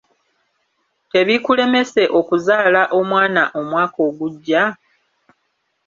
Tebiikulemese 1.11 2.03
okuzaala 2.19 2.81
omwana 2.99 3.43
omwaka 3.59 3.97
ogujja? 4.09 4.63